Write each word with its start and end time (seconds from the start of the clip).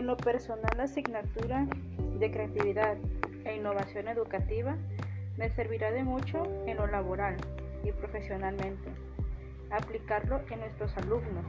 En 0.00 0.06
lo 0.06 0.16
personal, 0.16 0.72
la 0.78 0.84
asignatura 0.84 1.66
de 2.18 2.30
creatividad 2.30 2.96
e 3.44 3.56
innovación 3.56 4.08
educativa 4.08 4.74
me 5.36 5.50
servirá 5.50 5.90
de 5.90 6.04
mucho 6.04 6.42
en 6.64 6.78
lo 6.78 6.86
laboral 6.86 7.36
y 7.84 7.92
profesionalmente. 7.92 8.88
Aplicarlo 9.70 10.40
en 10.50 10.60
nuestros 10.60 10.96
alumnos 10.96 11.44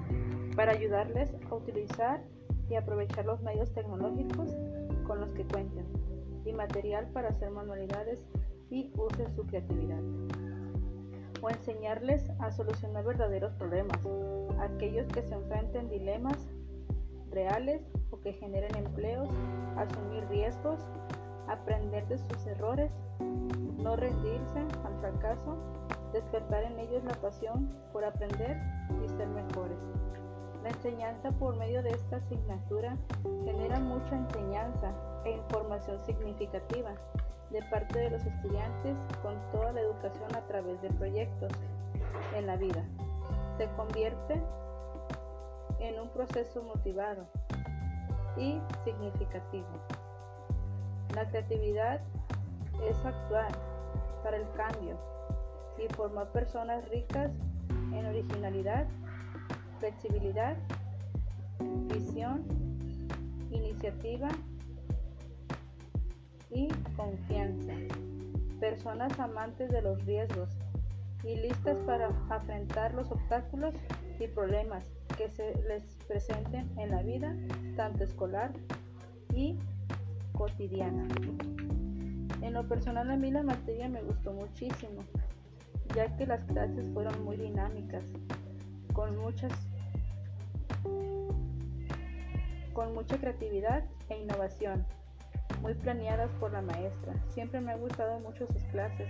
para 0.53 0.73
ayudarles 0.73 1.33
a 1.49 1.55
utilizar 1.55 2.23
y 2.69 2.75
aprovechar 2.75 3.23
los 3.23 3.41
medios 3.41 3.73
tecnológicos 3.73 4.49
con 5.07 5.21
los 5.21 5.31
que 5.31 5.45
cuenten 5.45 5.85
y 6.43 6.51
material 6.51 7.07
para 7.13 7.29
hacer 7.29 7.51
manualidades 7.51 8.19
y 8.69 8.91
usen 8.97 9.33
su 9.33 9.45
creatividad. 9.45 10.01
O 11.41 11.49
enseñarles 11.49 12.29
a 12.41 12.51
solucionar 12.51 13.05
verdaderos 13.05 13.53
problemas, 13.53 14.01
aquellos 14.59 15.07
que 15.07 15.21
se 15.21 15.35
enfrenten 15.35 15.87
dilemas 15.87 16.49
reales 17.31 17.81
que 18.23 18.33
generen 18.33 18.75
empleos, 18.75 19.29
asumir 19.77 20.27
riesgos, 20.29 20.79
aprender 21.47 22.07
de 22.07 22.17
sus 22.17 22.45
errores, 22.47 22.91
no 23.77 23.95
rendirse 23.95 24.59
al 24.85 24.99
fracaso, 24.99 25.57
despertar 26.13 26.63
en 26.63 26.79
ellos 26.79 27.03
la 27.03 27.15
pasión 27.15 27.69
por 27.91 28.03
aprender 28.03 28.57
y 29.03 29.07
ser 29.09 29.27
mejores. 29.29 29.77
La 30.63 30.69
enseñanza 30.69 31.31
por 31.31 31.57
medio 31.57 31.81
de 31.81 31.89
esta 31.89 32.17
asignatura 32.17 32.95
genera 33.43 33.79
mucha 33.79 34.15
enseñanza 34.15 34.93
e 35.25 35.31
información 35.31 35.99
significativa 36.05 36.91
de 37.49 37.61
parte 37.63 37.99
de 37.99 38.11
los 38.11 38.23
estudiantes 38.23 38.95
con 39.23 39.35
toda 39.51 39.73
la 39.73 39.81
educación 39.81 40.33
a 40.35 40.41
través 40.47 40.81
de 40.81 40.89
proyectos 40.91 41.51
en 42.35 42.45
la 42.45 42.55
vida. 42.57 42.83
Se 43.57 43.67
convierte 43.75 44.41
en 45.79 45.99
un 45.99 46.09
proceso 46.09 46.61
motivado 46.63 47.25
y 48.37 48.59
significativo. 48.83 49.67
La 51.15 51.27
creatividad 51.29 52.01
es 52.87 53.05
actuar 53.05 53.51
para 54.23 54.37
el 54.37 54.49
cambio 54.51 54.97
y 55.77 55.93
formar 55.93 56.31
personas 56.31 56.87
ricas 56.89 57.31
en 57.93 58.05
originalidad 58.05 58.87
flexibilidad, 59.81 60.55
visión, 61.91 62.45
iniciativa 63.49 64.29
y 66.51 66.67
confianza. 66.95 67.73
Personas 68.59 69.19
amantes 69.19 69.71
de 69.71 69.81
los 69.81 70.05
riesgos 70.05 70.49
y 71.23 71.35
listas 71.35 71.77
para 71.87 72.09
afrontar 72.29 72.93
los 72.93 73.11
obstáculos 73.11 73.73
y 74.19 74.27
problemas 74.27 74.85
que 75.17 75.29
se 75.29 75.53
les 75.67 75.83
presenten 76.07 76.69
en 76.77 76.91
la 76.91 77.01
vida, 77.01 77.35
tanto 77.75 78.03
escolar 78.03 78.51
y 79.33 79.57
cotidiana. 80.33 81.07
En 82.41 82.53
lo 82.53 82.67
personal 82.67 83.09
a 83.11 83.15
mí 83.15 83.31
la 83.31 83.43
materia 83.43 83.87
me 83.87 84.01
gustó 84.01 84.33
muchísimo, 84.33 85.03
ya 85.95 86.15
que 86.17 86.25
las 86.25 86.43
clases 86.45 86.85
fueron 86.93 87.23
muy 87.23 87.37
dinámicas, 87.37 88.03
con 88.93 89.17
muchas 89.17 89.51
con 92.73 92.93
mucha 92.93 93.17
creatividad 93.17 93.83
e 94.09 94.17
innovación, 94.17 94.85
muy 95.61 95.73
planeadas 95.73 96.31
por 96.39 96.51
la 96.51 96.61
maestra. 96.61 97.13
Siempre 97.27 97.59
me 97.59 97.73
han 97.73 97.81
gustado 97.81 98.19
mucho 98.19 98.47
sus 98.47 98.63
clases. 98.71 99.09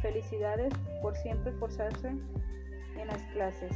Felicidades 0.00 0.72
por 1.00 1.16
siempre 1.16 1.52
forzarse 1.52 2.08
en 2.08 3.06
las 3.06 3.22
clases. 3.34 3.72